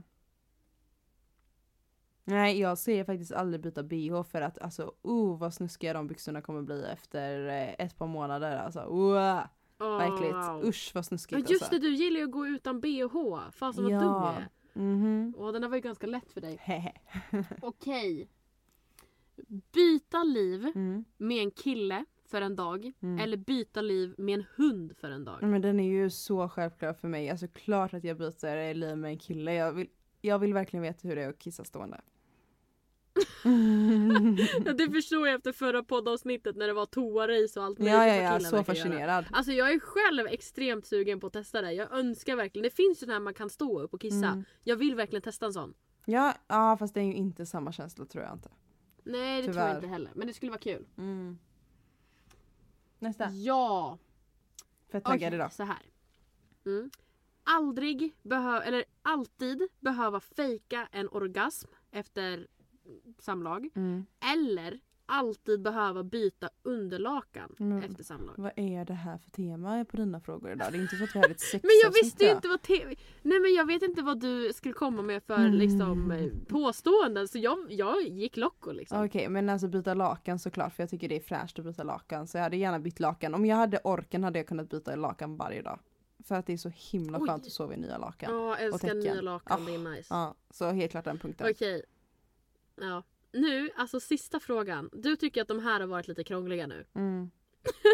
[2.28, 6.42] Nej jag ser faktiskt aldrig byta bh för att alltså oh vad snuskiga de byxorna
[6.42, 8.80] kommer bli efter eh, ett par månader alltså.
[8.80, 9.40] Uh,
[9.80, 10.68] Oh, verkligt.
[10.68, 11.78] Usch vad Ja snuskigt just alltså.
[11.78, 13.50] det, du gillar ju att gå utan bh.
[13.52, 14.00] Fasen vad Ja.
[14.00, 14.48] dum jag är.
[14.72, 15.34] Mhm.
[15.38, 16.58] Åh, den här var ju ganska lätt för dig.
[17.62, 18.28] Okej.
[19.72, 21.04] Byta liv mm.
[21.16, 22.92] med en kille för en dag.
[23.00, 23.18] Mm.
[23.18, 25.42] Eller byta liv med en hund för en dag.
[25.42, 27.30] Men den är ju så självklar för mig.
[27.30, 29.54] Alltså klart att jag byter liv med en kille.
[29.54, 29.88] Jag vill,
[30.20, 32.00] jag vill verkligen veta hur det är att kissa stående.
[34.64, 38.06] Ja, det förstår jag efter förra poddavsnittet när det var toarace och allt möjligt ja
[38.06, 38.64] ja ja, så verkar göra.
[38.64, 39.24] fascinerad.
[39.32, 41.72] Alltså jag är själv extremt sugen på att testa det.
[41.72, 42.62] Jag önskar verkligen.
[42.62, 44.26] Det finns ju den här man kan stå upp och kissa.
[44.26, 44.44] Mm.
[44.64, 45.74] Jag vill verkligen testa en sån.
[46.04, 48.50] Ja, ja fast det är ju inte samma känsla tror jag inte.
[49.04, 49.68] Nej det tror Tyvärr.
[49.68, 50.12] jag inte heller.
[50.14, 50.86] Men det skulle vara kul.
[50.98, 51.38] Mm.
[52.98, 53.30] Nästa.
[53.30, 53.98] Ja.
[54.92, 55.52] Fett taggad idag.
[55.52, 55.82] så här.
[56.66, 56.90] Mm.
[57.44, 62.46] Aldrig behöva, eller alltid behöva fejka en orgasm efter
[63.18, 63.68] samlag.
[63.74, 64.06] Mm.
[64.34, 67.78] Eller alltid behöva byta underlakan Mm.
[67.90, 68.34] efter samlag.
[68.36, 70.72] Vad är det här för tema på dina frågor idag?
[70.72, 72.62] Det är inte så att vi har ett sexavsnitt Men jag visste ju inte vad
[72.62, 75.52] te- Nej men jag vet inte vad du skulle komma med för Mm.
[75.54, 79.04] liksom, eh, påståenden så jag, jag gick locko liksom.
[79.04, 82.26] Okej men alltså byta lakan såklart för jag tycker det är fräscht att byta lakan
[82.26, 83.34] så jag hade gärna bytt lakan.
[83.34, 85.78] Om jag hade orken hade jag kunnat byta lakan varje dag.
[86.24, 87.26] För att det är så himla Oj.
[87.28, 88.34] skönt att sova i nya lakan.
[88.34, 90.06] Ja, älskar nya lakan, Ah, det är nice.
[90.14, 91.50] Ja, så helt klart den punkten.
[91.50, 91.82] Okej.
[92.80, 93.02] Ja.
[93.32, 94.90] Nu, alltså sista frågan.
[94.92, 96.86] Du tycker att de här har varit lite krångliga nu.
[96.94, 97.30] Mm.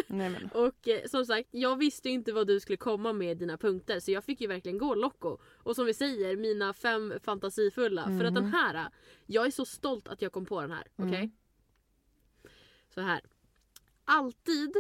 [0.07, 0.49] Nej men.
[0.55, 4.01] Och eh, som sagt, jag visste inte vad du skulle komma med i dina punkter
[4.01, 5.39] så jag fick ju verkligen gå loco.
[5.63, 8.05] Och som vi säger, mina fem fantasifulla.
[8.05, 8.53] För att den Mhm.
[8.53, 8.89] här,
[9.27, 10.87] jag är så stolt att jag kom på den här.
[10.97, 11.15] Okej?
[11.15, 11.31] Mm.
[12.95, 13.21] Så här.
[14.05, 14.73] Alltid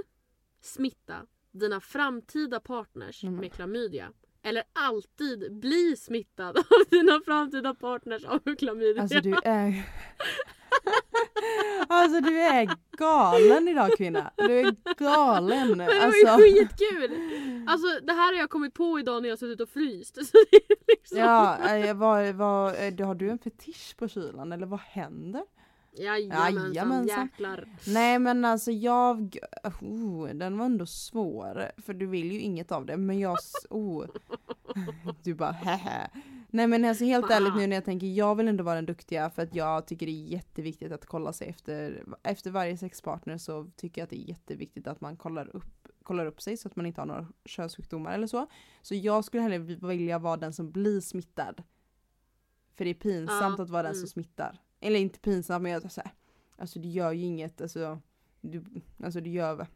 [0.60, 3.36] smitta dina framtida partners Mm.
[3.36, 4.12] med klamydia.
[4.44, 9.02] Eller alltid bli smittad av dina framtida partners av klamydia.
[9.02, 9.84] Alltså du är...
[11.88, 14.30] alltså du är galen idag kvinna.
[14.36, 15.68] Du är galen.
[15.68, 17.10] Men det var Alltså, ju skitkul!
[17.68, 20.16] Alltså det här har jag kommit på idag när jag suttit och fryst.
[20.88, 21.18] Liksom...
[21.18, 25.42] ja, eh, vad, vad, eh, har du en fetisch på kylan eller vad händer?
[25.96, 27.24] Jajamensan, Jajamensan.
[27.26, 27.68] jäklar.
[27.86, 29.38] Nej men alltså jag,
[29.80, 31.70] oh, den var ändå svår.
[31.76, 33.38] För du vill ju inget av det men jag,
[33.70, 34.06] oh.
[35.22, 36.10] Du bara hehe.
[36.48, 37.36] Nej men alltså helt Fan.
[37.36, 40.06] ärligt nu när jag tänker, jag vill ändå vara den duktiga för att jag tycker
[40.06, 44.20] det är jätteviktigt att kolla sig efter, efter varje sexpartner så tycker jag att det
[44.20, 47.28] är jätteviktigt att man kollar upp, kollar upp sig så att man inte har några
[47.44, 48.46] könssjukdomar eller så.
[48.82, 51.62] Så jag skulle hellre vilja vara den som blir smittad.
[52.76, 54.00] För det är pinsamt Ja, att vara den mm.
[54.00, 54.60] som smittar.
[54.84, 56.12] Eller inte pinsamt men jag så här,
[56.56, 58.00] alltså det gör ju inget, alltså
[58.40, 58.64] du,
[58.98, 59.66] alltså du gör,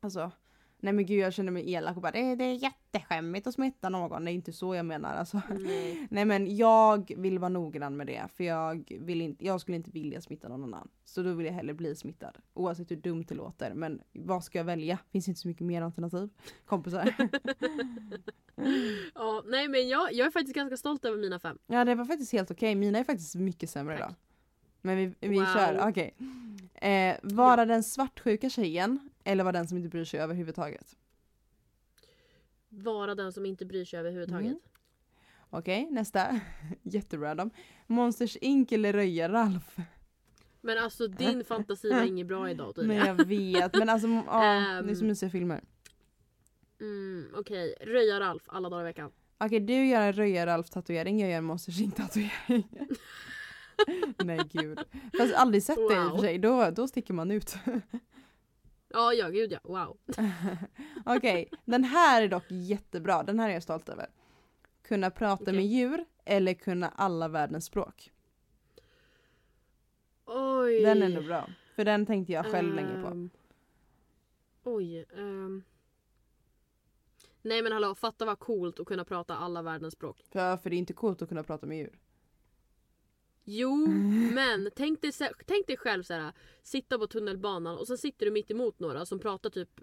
[0.00, 0.30] alltså
[0.78, 3.88] Nej men gud jag känner mig elak och bara det, det är jätteskämmigt att smitta
[3.88, 5.42] någon, det är inte så jag menar alltså.
[5.58, 6.06] Nej.
[6.10, 9.90] Nej men jag vill vara noggrann med det för jag, vill inte, jag skulle inte
[9.90, 10.88] vilja smitta någon annan.
[11.04, 12.38] Så då vill jag hellre bli smittad.
[12.54, 13.74] Oavsett hur dumt det låter.
[13.74, 14.98] Men vad ska jag välja?
[15.12, 16.30] Finns inte så mycket mer alternativ.
[16.64, 17.14] Kompisar.
[19.14, 21.58] Ja, nej men jag, jag är faktiskt ganska stolt över mina fem.
[21.66, 22.74] ja det var faktiskt helt okej.
[22.74, 24.00] Mina är faktiskt mycket sämre Tack.
[24.00, 24.14] idag.
[24.82, 25.46] Men vi, vi Wow.
[25.46, 26.14] kör, okej.
[26.74, 30.96] Eh, vara den svartsjuka tjejen eller vara den som inte bryr sig överhuvudtaget?
[32.68, 34.46] Vara den som inte bryr sig överhuvudtaget.
[34.46, 34.58] Mm.
[35.50, 36.40] Okej, nästa.
[36.82, 37.50] Jätterandom.
[37.86, 39.76] Monsters Inc eller Röja-Ralf?
[40.60, 43.06] Men alltså din fantasi var inget bra idag Men tydligen.
[43.06, 44.42] jag vet, men alltså ja,
[44.84, 45.08] det är så Ehm.
[45.08, 45.60] mysiga filmer.
[46.80, 49.10] Mm, Okej, röja Ralf alla dagar i veckan.
[49.38, 52.68] Okej du gör en Röja-Ralf tatuering, jag gör en Monsters Inc tatuering.
[54.24, 54.78] Nej gud.
[55.18, 56.18] Fast aldrig sett det i och för Wow.
[56.20, 57.56] sig, då, då sticker man ut.
[58.88, 59.58] Ja, ja gud ja.
[59.62, 59.96] Wow.
[61.06, 64.06] Okej, den här är dock jättebra, den här är jag stolt över.
[64.82, 65.54] Kunna prata Okej.
[65.54, 68.12] med djur eller kunna alla världens språk.
[70.26, 70.80] Oj.
[70.82, 71.48] Den är nog bra.
[71.74, 73.08] För den tänkte jag själv länge på.
[73.08, 73.30] Ehm,
[74.64, 75.04] Oj.
[75.16, 75.62] ehm.
[77.42, 80.24] Nej men hallå, fatta vad coolt att kunna prata alla världens språk.
[80.32, 81.98] För, för det är inte coolt att kunna prata med djur.
[83.48, 83.76] Jo,
[84.34, 85.12] men tänk dig,
[85.46, 86.32] tänk dig själv så här,
[86.62, 89.80] sitta på tunnelbanan och så sitter du mitt emot några som pratar typ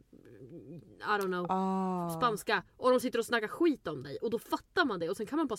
[1.00, 2.10] I don't know, Ah.
[2.10, 5.18] spanska och de sitter och snackar skit om dig och då fattar man det och
[5.18, 5.58] sen kan man bara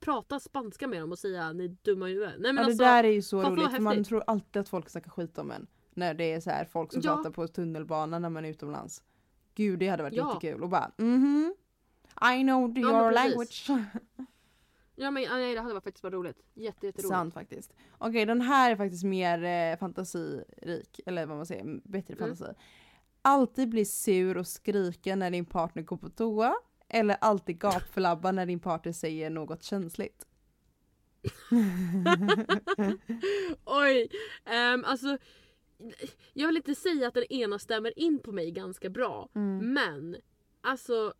[0.00, 2.34] prata spanska med dem och säga ni dumma i huvudet.
[2.38, 4.68] Nej men Ja, alltså, det där är ju så roligt för man tror alltid att
[4.68, 5.66] folk snackar skit om en.
[5.94, 7.14] När det är så här folk som Ja.
[7.16, 9.02] pratar på tunnelbanan när man är utomlands.
[9.54, 10.28] Gud det hade varit Ja.
[10.34, 11.54] jättekul och bara mhm.
[12.38, 13.68] I know Ja, your precis.
[13.68, 13.70] language.
[14.96, 16.36] ja men nej, det hade varit faktiskt varit roligt.
[16.54, 17.08] Jätte, jätteroligt.
[17.08, 17.74] Sant faktiskt.
[17.98, 22.28] Okej den här är faktiskt mer eh, fantasirik, eller vad man säger, bättre Mm.
[22.36, 22.58] fantasi.
[23.22, 26.54] Alltid bli sur och skrika när din partner går på toa.
[26.88, 30.26] Eller alltid gapflabba när din partner säger något känsligt.
[33.64, 34.08] Oj!
[34.44, 35.18] ehm, alltså,
[36.32, 39.28] jag vill inte säga att den ena stämmer in på mig ganska bra.
[39.34, 39.72] Mm.
[39.72, 40.16] Men,
[40.60, 41.14] alltså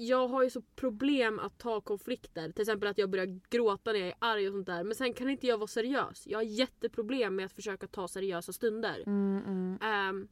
[0.00, 2.52] jag har ju så problem att ta konflikter.
[2.52, 4.84] Till exempel att jag börjar gråta när jag är arg och sånt där.
[4.84, 6.26] Men sen kan inte jag vara seriös.
[6.26, 9.02] Jag har jätteproblem med att försöka ta seriösa stunder.
[9.06, 9.78] Mm, mm.
[9.82, 10.28] Ehm,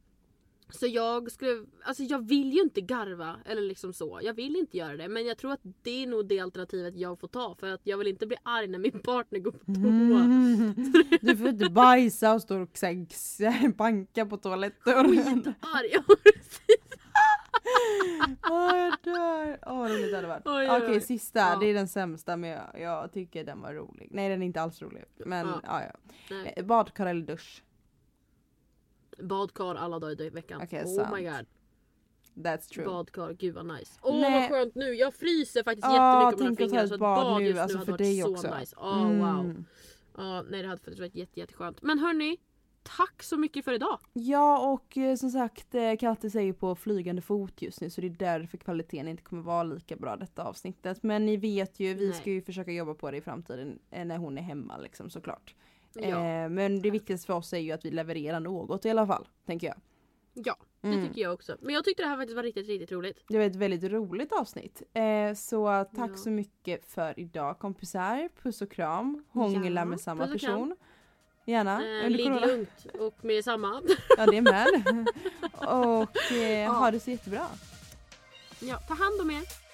[0.69, 4.19] så jag skulle, alltså jag vill ju inte garva eller liksom så.
[4.23, 5.07] Jag vill inte göra det.
[5.07, 7.55] Men jag tror att det är nog det alternativet jag får ta.
[7.59, 10.23] För att jag vill inte bli arg när min partner går på toa.
[10.23, 10.73] Mm.
[11.21, 12.69] Du får inte bajsa och stå och
[13.77, 15.43] banka på toalettdörren.
[15.43, 15.93] Skitarg!
[18.49, 19.59] Åh jag dör.
[19.65, 20.47] Åh vad roligt det hade varit.
[20.81, 21.01] Okej oj.
[21.01, 21.57] sista, Ja.
[21.59, 24.07] det är den sämsta men jag, jag tycker den var rolig.
[24.11, 25.03] Nej den är inte alls rolig.
[25.17, 25.61] Men Ja.
[25.63, 25.81] ja
[26.29, 26.35] ja.
[26.55, 27.63] Eh, Badkar eller dusch?
[29.19, 30.61] Badkar alla dagar i veckan.
[30.63, 31.15] Okej, oh sant.
[31.15, 31.45] my god.
[32.45, 32.85] That's true.
[32.85, 33.99] Badkar, gud vad nice.
[34.01, 34.39] Åh Nej.
[34.41, 36.87] vad skönt nu, jag fryser faktiskt Ja, jättemycket på mina fingrar.
[36.87, 38.47] Så ett bad bad nu, just alltså nu för hade dig varit också.
[38.47, 38.75] så nice.
[38.79, 39.39] Åh wow.
[39.45, 39.65] Mm.
[40.17, 41.81] Ja, nej det hade faktiskt varit jätte, jätteskönt.
[41.81, 42.37] Men hörni,
[42.83, 43.99] tack så mycket för idag.
[44.13, 48.07] Ja och eh, som sagt eh, Katte säger på flygande fot just nu så det
[48.07, 51.03] är därför kvaliteten inte kommer vara lika bra detta avsnittet.
[51.03, 52.15] Men ni vet ju, vi Nej.
[52.17, 55.55] ska ju försöka jobba på det i framtiden eh, när hon är hemma liksom såklart.
[55.93, 59.07] Ja, Eh, men det viktigaste för oss är ju att vi levererar något i alla
[59.07, 59.77] fall, tänker jag.
[60.33, 61.07] ja det Mm.
[61.07, 61.57] tycker jag också.
[61.61, 63.23] Men jag tyckte det här faktiskt var riktigt, riktigt roligt.
[63.27, 64.81] Det var ett väldigt roligt avsnitt.
[65.35, 66.15] Så tack Ja.
[66.17, 68.29] så mycket för idag kompisar.
[68.43, 69.23] Puss och kram.
[69.29, 70.75] Hångla Ja, med samma och kram.
[71.49, 72.01] Gärna.
[72.03, 72.45] Eh, ligg corona.
[72.45, 73.81] lugnt och med samma.
[74.17, 74.67] Ja det är med.
[75.67, 76.69] och eh, Ja.
[76.71, 77.47] ha det så jättebra.
[78.59, 79.68] Ja, ta hand om er.